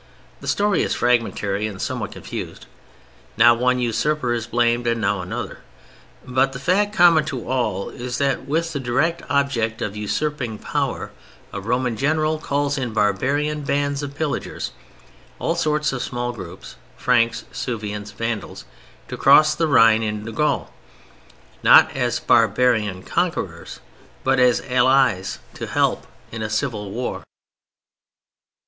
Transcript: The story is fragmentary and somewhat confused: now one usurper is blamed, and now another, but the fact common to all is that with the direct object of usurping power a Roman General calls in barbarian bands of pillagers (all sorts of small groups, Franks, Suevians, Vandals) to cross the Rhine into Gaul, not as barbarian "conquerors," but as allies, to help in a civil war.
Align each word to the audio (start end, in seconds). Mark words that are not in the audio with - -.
The 0.39 0.47
story 0.47 0.81
is 0.81 0.95
fragmentary 0.95 1.67
and 1.67 1.79
somewhat 1.79 2.13
confused: 2.13 2.65
now 3.37 3.53
one 3.53 3.77
usurper 3.77 4.33
is 4.33 4.47
blamed, 4.47 4.87
and 4.87 4.99
now 4.99 5.21
another, 5.21 5.59
but 6.25 6.53
the 6.53 6.59
fact 6.59 6.91
common 6.91 7.23
to 7.25 7.47
all 7.47 7.91
is 7.91 8.17
that 8.17 8.47
with 8.47 8.73
the 8.73 8.79
direct 8.79 9.21
object 9.29 9.79
of 9.79 9.95
usurping 9.95 10.57
power 10.57 11.11
a 11.53 11.61
Roman 11.61 11.95
General 11.97 12.39
calls 12.39 12.79
in 12.79 12.93
barbarian 12.93 13.61
bands 13.61 14.01
of 14.01 14.15
pillagers 14.15 14.71
(all 15.37 15.53
sorts 15.53 15.93
of 15.93 16.01
small 16.01 16.31
groups, 16.31 16.77
Franks, 16.97 17.45
Suevians, 17.51 18.11
Vandals) 18.11 18.65
to 19.07 19.17
cross 19.17 19.53
the 19.53 19.67
Rhine 19.67 20.01
into 20.01 20.31
Gaul, 20.31 20.73
not 21.61 21.95
as 21.95 22.19
barbarian 22.19 23.03
"conquerors," 23.03 23.79
but 24.23 24.39
as 24.39 24.61
allies, 24.67 25.37
to 25.53 25.67
help 25.67 26.07
in 26.31 26.41
a 26.41 26.49
civil 26.49 26.89
war. 26.89 27.21